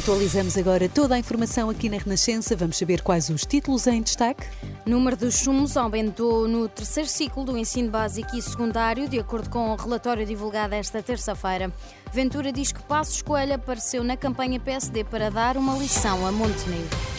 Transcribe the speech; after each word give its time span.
Atualizamos 0.00 0.56
agora 0.56 0.88
toda 0.88 1.14
a 1.14 1.18
informação 1.18 1.68
aqui 1.68 1.90
na 1.90 1.98
Renascença. 1.98 2.56
Vamos 2.56 2.78
saber 2.78 3.02
quais 3.02 3.28
os 3.28 3.44
títulos 3.44 3.86
em 3.86 4.00
destaque. 4.00 4.46
Número 4.86 5.14
dos 5.14 5.34
sumos 5.34 5.76
aumentou 5.76 6.48
no 6.48 6.66
terceiro 6.70 7.06
ciclo 7.06 7.44
do 7.44 7.54
ensino 7.54 7.90
básico 7.90 8.34
e 8.34 8.40
secundário, 8.40 9.10
de 9.10 9.18
acordo 9.18 9.50
com 9.50 9.68
o 9.68 9.76
relatório 9.76 10.24
divulgado 10.24 10.74
esta 10.74 11.02
terça-feira. 11.02 11.70
Ventura 12.10 12.50
diz 12.50 12.72
que 12.72 12.82
Passos 12.84 13.20
Coelho 13.20 13.54
apareceu 13.54 14.02
na 14.02 14.16
campanha 14.16 14.58
PSD 14.58 15.04
para 15.04 15.30
dar 15.30 15.58
uma 15.58 15.76
lição 15.76 16.26
a 16.26 16.32
Montenegro. 16.32 17.09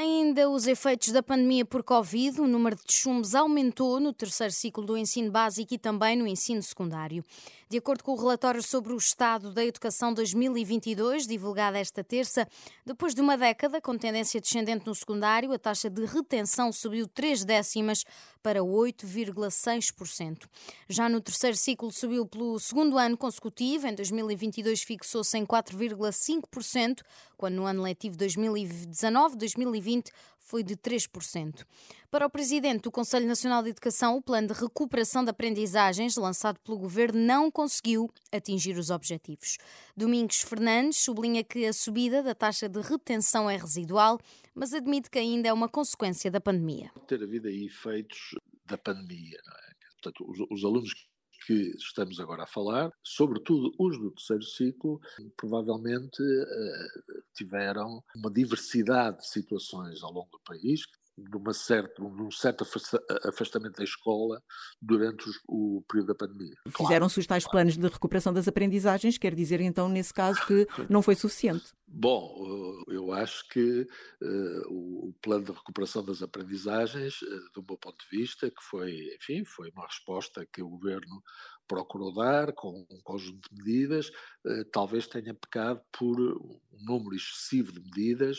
Ainda 0.00 0.48
os 0.48 0.66
efeitos 0.66 1.12
da 1.12 1.22
pandemia 1.22 1.62
por 1.62 1.82
Covid, 1.82 2.40
o 2.40 2.46
número 2.46 2.74
de 2.74 2.90
chumos 2.90 3.34
aumentou 3.34 4.00
no 4.00 4.14
terceiro 4.14 4.50
ciclo 4.50 4.82
do 4.82 4.96
ensino 4.96 5.30
básico 5.30 5.74
e 5.74 5.78
também 5.78 6.16
no 6.16 6.26
ensino 6.26 6.62
secundário. 6.62 7.22
De 7.68 7.76
acordo 7.76 8.02
com 8.02 8.12
o 8.12 8.16
relatório 8.16 8.62
sobre 8.62 8.94
o 8.94 8.96
estado 8.96 9.52
da 9.52 9.62
educação 9.62 10.14
2022, 10.14 11.26
divulgado 11.26 11.76
esta 11.76 12.02
terça, 12.02 12.48
depois 12.84 13.14
de 13.14 13.20
uma 13.20 13.36
década 13.36 13.78
com 13.78 13.98
tendência 13.98 14.40
descendente 14.40 14.86
no 14.86 14.94
secundário, 14.94 15.52
a 15.52 15.58
taxa 15.58 15.90
de 15.90 16.06
retenção 16.06 16.72
subiu 16.72 17.06
3 17.06 17.44
décimas 17.44 18.02
para 18.42 18.60
8,6%. 18.60 20.48
Já 20.88 21.10
no 21.10 21.20
terceiro 21.20 21.58
ciclo 21.58 21.92
subiu 21.92 22.26
pelo 22.26 22.58
segundo 22.58 22.96
ano 22.96 23.18
consecutivo, 23.18 23.86
em 23.86 23.94
2022 23.94 24.82
fixou-se 24.82 25.36
em 25.36 25.44
4,5%, 25.44 27.02
quando 27.36 27.54
no 27.54 27.66
ano 27.66 27.82
letivo 27.82 28.16
2019-2020 28.16 29.89
foi 30.50 30.64
de 30.64 30.76
3%. 30.76 31.64
Para 32.10 32.26
o 32.26 32.30
presidente 32.30 32.82
do 32.82 32.90
Conselho 32.90 33.26
Nacional 33.26 33.62
de 33.62 33.70
Educação, 33.70 34.16
o 34.16 34.22
plano 34.22 34.48
de 34.48 34.54
recuperação 34.54 35.22
de 35.22 35.30
aprendizagens 35.30 36.16
lançado 36.16 36.58
pelo 36.60 36.76
governo 36.76 37.20
não 37.20 37.50
conseguiu 37.50 38.10
atingir 38.32 38.76
os 38.76 38.90
objetivos. 38.90 39.58
Domingos 39.96 40.40
Fernandes 40.42 40.98
sublinha 40.98 41.44
que 41.44 41.64
a 41.66 41.72
subida 41.72 42.20
da 42.20 42.34
taxa 42.34 42.68
de 42.68 42.80
retenção 42.80 43.48
é 43.48 43.56
residual, 43.56 44.18
mas 44.52 44.74
admite 44.74 45.08
que 45.08 45.20
ainda 45.20 45.48
é 45.48 45.52
uma 45.52 45.68
consequência 45.68 46.30
da 46.30 46.40
pandemia. 46.40 46.90
Ter 47.06 47.22
havido 47.22 47.46
aí 47.46 47.66
efeitos 47.66 48.34
da 48.66 48.76
pandemia, 48.76 49.38
é? 49.38 49.70
Portanto, 50.02 50.24
os, 50.28 50.38
os 50.50 50.64
alunos 50.64 50.90
que 51.46 51.74
estamos 51.76 52.18
agora 52.20 52.44
a 52.44 52.46
falar, 52.46 52.90
sobretudo 53.02 53.72
os 53.78 53.98
do 53.98 54.10
terceiro 54.12 54.42
ciclo, 54.42 55.00
provavelmente 55.36 56.22
eh, 56.22 57.19
tiveram 57.32 58.02
uma 58.14 58.30
diversidade 58.30 59.18
de 59.18 59.28
situações 59.28 60.02
ao 60.02 60.12
longo 60.12 60.30
do 60.30 60.40
país 60.40 60.86
de, 60.86 60.98
uma 61.36 61.52
certa, 61.52 62.02
de 62.02 62.22
um 62.22 62.30
certo 62.30 62.64
afastamento 63.24 63.76
da 63.76 63.84
escola 63.84 64.42
durante 64.80 65.28
os, 65.28 65.40
o 65.48 65.82
período 65.88 66.08
da 66.08 66.14
pandemia. 66.14 66.54
Fizeram-se 66.76 67.18
os 67.18 67.26
tais 67.26 67.46
planos 67.46 67.76
de 67.76 67.86
recuperação 67.86 68.32
das 68.32 68.48
aprendizagens, 68.48 69.18
quer 69.18 69.34
dizer 69.34 69.60
então, 69.60 69.88
nesse 69.88 70.12
caso, 70.12 70.44
que 70.46 70.66
não 70.88 71.02
foi 71.02 71.14
suficiente? 71.14 71.72
Bom, 71.92 72.84
eu 72.86 73.12
acho 73.12 73.48
que 73.48 73.82
uh, 74.22 74.68
o 74.68 75.12
plano 75.20 75.44
de 75.44 75.50
recuperação 75.50 76.04
das 76.04 76.22
aprendizagens, 76.22 77.20
uh, 77.20 77.52
do 77.52 77.64
meu 77.68 77.76
ponto 77.76 77.96
de 77.98 78.16
vista, 78.16 78.48
que 78.48 78.62
foi, 78.62 79.16
enfim, 79.16 79.44
foi 79.44 79.70
uma 79.70 79.86
resposta 79.86 80.46
que 80.52 80.62
o 80.62 80.68
governo 80.68 81.20
procurou 81.66 82.14
dar 82.14 82.52
com 82.52 82.86
um 82.88 83.00
conjunto 83.02 83.48
de 83.50 83.56
medidas, 83.56 84.08
uh, 84.08 84.64
talvez 84.72 85.08
tenha 85.08 85.34
pecado 85.34 85.80
por 85.98 86.16
um 86.20 86.60
número 86.84 87.16
excessivo 87.16 87.72
de 87.72 87.80
medidas 87.80 88.38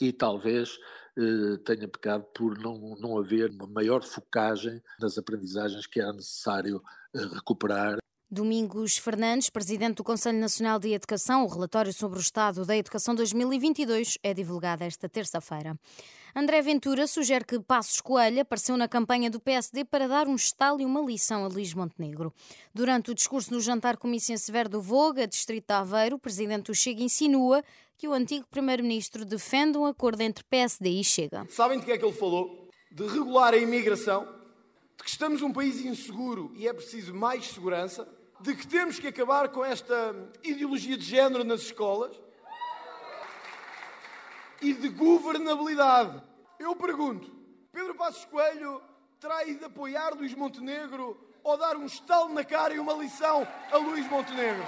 e 0.00 0.12
talvez 0.12 0.78
eh, 1.18 1.56
tenha 1.64 1.88
pecado 1.88 2.24
por 2.34 2.58
não, 2.58 2.96
não 2.98 3.18
haver 3.18 3.50
uma 3.50 3.66
maior 3.66 4.02
focagem 4.02 4.82
nas 5.00 5.18
aprendizagens 5.18 5.86
que 5.86 6.00
era 6.00 6.12
necessário 6.12 6.82
eh, 7.14 7.20
recuperar. 7.34 7.98
Domingos 8.34 8.96
Fernandes, 8.96 9.50
presidente 9.50 9.96
do 9.96 10.04
Conselho 10.04 10.38
Nacional 10.38 10.78
de 10.78 10.90
Educação, 10.90 11.44
o 11.44 11.46
relatório 11.46 11.92
sobre 11.92 12.18
o 12.18 12.22
estado 12.22 12.64
da 12.64 12.74
educação 12.74 13.14
2022 13.14 14.16
é 14.22 14.32
divulgado 14.32 14.84
esta 14.84 15.06
terça-feira. 15.06 15.78
André 16.34 16.62
Ventura 16.62 17.06
sugere 17.06 17.44
que 17.44 17.60
Passos 17.60 18.00
Coelho 18.00 18.40
apareceu 18.40 18.74
na 18.78 18.88
campanha 18.88 19.28
do 19.28 19.38
PSD 19.38 19.84
para 19.84 20.08
dar 20.08 20.26
um 20.28 20.34
estalo 20.34 20.80
e 20.80 20.84
uma 20.86 21.02
lição 21.02 21.44
a 21.44 21.48
Luís 21.48 21.74
Montenegro. 21.74 22.32
Durante 22.72 23.10
o 23.10 23.14
discurso 23.14 23.52
no 23.52 23.60
jantar 23.60 23.98
com 23.98 24.08
Missão 24.08 24.38
Severo 24.38 24.70
do 24.70 24.80
Voga, 24.80 25.26
distrito 25.26 25.66
de 25.66 25.74
Aveiro, 25.74 26.16
o 26.16 26.18
presidente 26.18 26.68
do 26.68 26.74
Chega 26.74 27.02
insinua 27.02 27.62
que 27.98 28.08
o 28.08 28.14
antigo 28.14 28.46
primeiro-ministro 28.50 29.26
defende 29.26 29.76
um 29.76 29.84
acordo 29.84 30.22
entre 30.22 30.42
PSD 30.44 30.88
e 30.88 31.04
Chega. 31.04 31.46
Sabem 31.50 31.80
de 31.80 31.84
que 31.84 31.92
é 31.92 31.98
que 31.98 32.04
ele 32.06 32.14
falou? 32.14 32.70
De 32.90 33.06
regular 33.08 33.52
a 33.52 33.58
imigração, 33.58 34.24
de 34.96 35.04
que 35.04 35.10
estamos 35.10 35.42
num 35.42 35.52
país 35.52 35.84
inseguro 35.84 36.50
e 36.56 36.66
é 36.66 36.72
preciso 36.72 37.14
mais 37.14 37.44
segurança, 37.48 38.08
de 38.42 38.56
que 38.56 38.66
temos 38.66 38.98
que 38.98 39.06
acabar 39.06 39.48
com 39.48 39.64
esta 39.64 40.14
ideologia 40.42 40.96
de 40.96 41.04
género 41.04 41.44
nas 41.44 41.62
escolas 41.62 42.20
e 44.60 44.72
de 44.72 44.88
governabilidade. 44.88 46.20
Eu 46.58 46.74
pergunto: 46.74 47.32
Pedro 47.72 47.94
Passos 47.94 48.24
Coelho 48.24 48.82
terá 49.20 49.44
ido 49.44 49.64
apoiar 49.64 50.14
Luís 50.14 50.34
Montenegro 50.34 51.18
ou 51.44 51.56
dar 51.56 51.76
um 51.76 51.86
estalo 51.86 52.32
na 52.34 52.44
cara 52.44 52.74
e 52.74 52.78
uma 52.78 52.94
lição 52.94 53.46
a 53.70 53.76
Luís 53.76 54.08
Montenegro? 54.10 54.64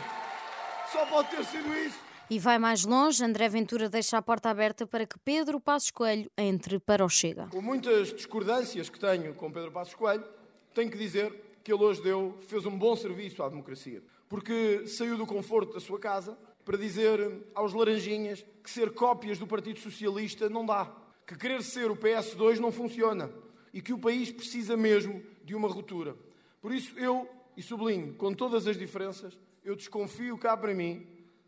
Só 0.92 1.04
pode 1.06 1.30
ter 1.30 1.44
sido 1.44 1.74
isso. 1.74 1.98
E 2.30 2.38
vai 2.38 2.58
mais 2.58 2.84
longe, 2.84 3.22
André 3.22 3.48
Ventura 3.48 3.88
deixa 3.88 4.16
a 4.16 4.22
porta 4.22 4.48
aberta 4.48 4.86
para 4.86 5.06
que 5.06 5.18
Pedro 5.18 5.60
Passos 5.60 5.90
Coelho 5.90 6.30
entre 6.38 6.78
para 6.78 7.04
o 7.04 7.08
Chega. 7.08 7.48
Com 7.48 7.60
muitas 7.60 8.14
discordâncias 8.14 8.88
que 8.88 8.98
tenho 8.98 9.34
com 9.34 9.52
Pedro 9.52 9.70
Passos 9.70 9.94
Coelho, 9.94 10.24
tenho 10.72 10.90
que 10.90 10.96
dizer 10.96 11.43
que 11.64 11.72
ele 11.72 11.82
hoje 11.82 12.02
deu, 12.02 12.36
fez 12.42 12.66
um 12.66 12.78
bom 12.78 12.94
serviço 12.94 13.42
à 13.42 13.48
democracia. 13.48 14.02
Porque 14.28 14.86
saiu 14.86 15.16
do 15.16 15.26
conforto 15.26 15.72
da 15.72 15.80
sua 15.80 15.98
casa 15.98 16.38
para 16.62 16.76
dizer 16.76 17.18
aos 17.54 17.72
laranjinhas 17.72 18.44
que 18.62 18.70
ser 18.70 18.92
cópias 18.92 19.38
do 19.38 19.46
Partido 19.46 19.78
Socialista 19.78 20.50
não 20.50 20.64
dá, 20.64 20.94
que 21.26 21.36
querer 21.36 21.62
ser 21.62 21.90
o 21.90 21.96
PS2 21.96 22.58
não 22.58 22.70
funciona 22.70 23.30
e 23.72 23.80
que 23.80 23.94
o 23.94 23.98
país 23.98 24.30
precisa 24.30 24.76
mesmo 24.76 25.22
de 25.42 25.54
uma 25.54 25.68
ruptura. 25.68 26.14
Por 26.60 26.72
isso 26.72 26.96
eu, 26.98 27.28
e 27.56 27.62
sublinho, 27.62 28.14
com 28.14 28.34
todas 28.34 28.66
as 28.66 28.76
diferenças, 28.76 29.38
eu 29.64 29.74
desconfio 29.74 30.36
cá 30.36 30.56
para 30.56 30.74
mim 30.74 31.06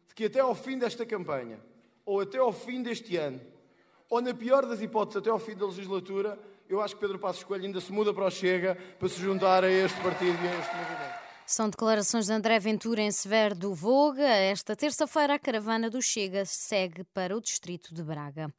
de 0.08 0.14
que 0.14 0.24
até 0.24 0.40
ao 0.40 0.54
fim 0.54 0.78
desta 0.78 1.04
campanha, 1.04 1.60
ou 2.06 2.20
até 2.20 2.38
ao 2.38 2.52
fim 2.52 2.82
deste 2.82 3.16
ano, 3.16 3.40
ou 4.08 4.20
na 4.20 4.34
pior 4.34 4.66
das 4.66 4.80
hipóteses 4.80 5.18
até 5.18 5.30
ao 5.30 5.38
fim 5.38 5.54
da 5.54 5.66
legislatura, 5.66 6.38
eu 6.68 6.80
acho 6.80 6.94
que 6.94 7.00
Pedro 7.00 7.18
Passos 7.18 7.44
Coelho 7.44 7.66
ainda 7.66 7.80
se 7.80 7.92
muda 7.92 8.12
para 8.12 8.26
o 8.26 8.30
Chega 8.30 8.76
para 8.98 9.08
se 9.08 9.20
juntar 9.20 9.64
a 9.64 9.70
este 9.70 10.00
partido 10.00 10.36
e 10.44 10.48
a 10.48 10.58
este 10.58 10.76
movimento. 10.76 11.26
São 11.46 11.70
declarações 11.70 12.26
de 12.26 12.32
André 12.32 12.58
Ventura 12.58 13.00
em 13.00 13.12
Severo 13.12 13.54
do 13.54 13.72
Voga. 13.72 14.26
Esta 14.26 14.74
terça-feira, 14.74 15.34
a 15.34 15.38
caravana 15.38 15.88
do 15.88 16.02
Chega 16.02 16.44
segue 16.44 17.04
para 17.04 17.36
o 17.36 17.40
distrito 17.40 17.94
de 17.94 18.02
Braga. 18.02 18.52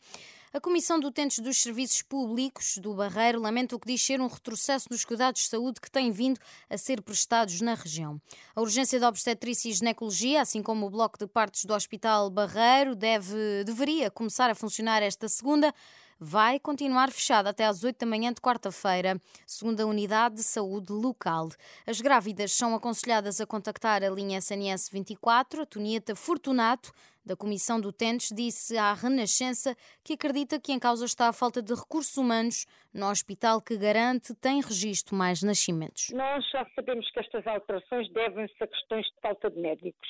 A 0.53 0.61
Comissão 0.61 0.97
de 0.97 1.05
Utentes 1.05 1.39
dos 1.39 1.57
Serviços 1.57 2.01
Públicos 2.01 2.77
do 2.77 2.93
Barreiro 2.93 3.41
lamenta 3.41 3.75
o 3.75 3.79
que 3.79 3.87
diz 3.87 4.01
ser 4.01 4.21
um 4.21 4.27
retrocesso 4.27 4.87
nos 4.89 5.03
cuidados 5.03 5.41
de 5.41 5.49
saúde 5.49 5.81
que 5.81 5.91
têm 5.91 6.09
vindo 6.09 6.39
a 6.69 6.77
ser 6.77 7.01
prestados 7.01 7.59
na 7.59 7.73
região. 7.73 8.19
A 8.55 8.61
urgência 8.61 8.97
de 8.97 9.05
obstetrícia 9.05 9.69
e 9.69 9.73
ginecologia, 9.73 10.41
assim 10.41 10.63
como 10.63 10.85
o 10.85 10.89
bloco 10.89 11.19
de 11.19 11.27
partos 11.27 11.65
do 11.65 11.73
Hospital 11.73 12.29
Barreiro, 12.29 12.95
deve, 12.95 13.65
deveria 13.65 14.09
começar 14.09 14.49
a 14.49 14.55
funcionar 14.55 15.03
esta 15.03 15.27
segunda 15.27 15.73
vai 16.19 16.59
continuar 16.59 17.11
fechada 17.11 17.49
até 17.49 17.65
às 17.65 17.83
8 17.83 17.99
da 17.99 18.05
manhã 18.05 18.33
de 18.33 18.41
quarta-feira, 18.41 19.17
segundo 19.45 19.81
a 19.81 19.85
Unidade 19.85 20.35
de 20.35 20.43
Saúde 20.43 20.91
Local. 20.91 21.49
As 21.85 22.01
grávidas 22.01 22.51
são 22.53 22.73
aconselhadas 22.75 23.39
a 23.39 23.45
contactar 23.45 24.03
a 24.03 24.09
linha 24.09 24.39
SNS 24.39 24.89
24. 24.91 25.61
A 25.61 25.65
Tonieta 25.65 26.15
Fortunato, 26.15 26.91
da 27.25 27.35
Comissão 27.35 27.79
do 27.79 27.89
Utentes, 27.89 28.29
disse 28.35 28.77
à 28.77 28.93
Renascença 28.93 29.75
que 30.03 30.13
acredita 30.13 30.59
que 30.59 30.71
em 30.71 30.79
causa 30.79 31.05
está 31.05 31.27
a 31.27 31.33
falta 31.33 31.61
de 31.61 31.73
recursos 31.73 32.17
humanos 32.17 32.65
no 32.93 33.09
hospital 33.09 33.61
que 33.61 33.77
garante 33.77 34.33
tem 34.35 34.61
registro 34.61 35.15
mais 35.15 35.43
nascimentos. 35.43 36.09
Nós 36.11 36.49
já 36.49 36.65
sabemos 36.75 37.09
que 37.11 37.19
estas 37.19 37.45
alterações 37.45 38.11
devem-se 38.13 38.55
a 38.63 38.67
questões 38.67 39.05
de 39.05 39.21
falta 39.21 39.51
de 39.51 39.59
médicos. 39.59 40.07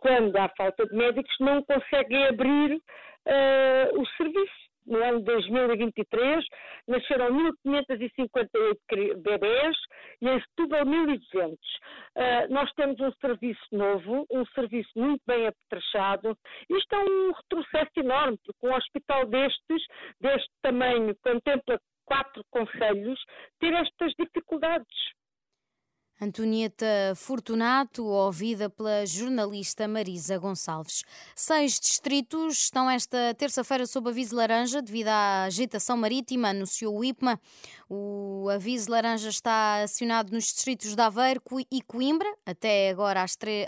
Quando 0.00 0.36
há 0.36 0.48
falta 0.56 0.86
de 0.86 0.94
médicos, 0.96 1.34
não 1.40 1.62
conseguem 1.62 2.26
abrir 2.26 2.74
uh, 2.74 4.00
o 4.00 4.06
serviço 4.16 4.62
no 4.86 5.02
ano 5.02 5.18
de 5.18 5.24
2023 5.24 6.44
nasceram 6.88 7.28
1.558 7.64 9.16
bebés 9.22 9.76
e 10.20 10.28
em 10.28 10.40
setembro 10.40 10.78
1.200. 10.78 11.52
Uh, 11.52 12.52
nós 12.52 12.70
temos 12.72 13.00
um 13.00 13.12
serviço 13.20 13.62
novo, 13.72 14.26
um 14.30 14.44
serviço 14.46 14.90
muito 14.96 15.22
bem 15.26 15.46
apetrechado. 15.46 16.36
Isto 16.68 16.94
é 16.94 16.98
um 16.98 17.32
retrocesso 17.32 17.92
enorme, 17.96 18.38
porque 18.44 18.66
um 18.66 18.74
hospital 18.74 19.26
destes, 19.26 19.82
deste 20.20 20.50
tamanho, 20.62 21.16
contempla 21.22 21.78
quatro 22.04 22.44
conselhos, 22.50 23.20
ter 23.58 23.72
estas 23.72 24.12
dificuldades. 24.18 25.12
Antonieta 26.20 26.86
Fortunato, 27.16 28.04
ouvida 28.04 28.70
pela 28.70 29.04
jornalista 29.04 29.88
Marisa 29.88 30.38
Gonçalves. 30.38 31.02
Seis 31.34 31.80
distritos 31.80 32.58
estão 32.58 32.88
esta 32.88 33.34
terça-feira 33.34 33.86
sob 33.86 34.10
aviso 34.10 34.36
laranja 34.36 34.80
devido 34.80 35.08
à 35.08 35.44
agitação 35.44 35.96
marítima, 35.96 36.50
anunciou 36.50 36.96
o 36.96 37.04
IPMA. 37.04 37.40
O 37.88 38.48
aviso 38.54 38.90
laranja 38.90 39.30
está 39.30 39.82
acionado 39.82 40.32
nos 40.32 40.44
distritos 40.44 40.94
de 40.94 41.02
Aveiro 41.02 41.42
e 41.70 41.82
Coimbra, 41.82 42.32
até 42.46 42.90
agora 42.90 43.22
às 43.22 43.34
tre... 43.34 43.66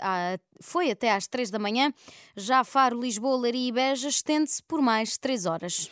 foi 0.61 0.91
até 0.91 1.11
às 1.11 1.27
três 1.27 1.51
da 1.51 1.59
manhã. 1.59 1.91
Já 2.37 2.63
Faro, 2.63 2.99
Lisboa, 2.99 3.37
Leiria 3.37 3.67
e 3.67 3.71
Beja 3.71 4.07
estende-se 4.07 4.63
por 4.63 4.81
mais 4.81 5.17
três 5.17 5.45
horas. 5.45 5.89